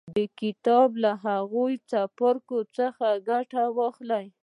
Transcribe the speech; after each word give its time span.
د 0.17 0.17
کتاب 0.41 0.89
له 1.03 1.11
هغو 1.25 1.65
څپرکو 1.89 2.59
څخه 2.77 3.07
ګټه 3.29 3.63
واخلئ 3.77 4.25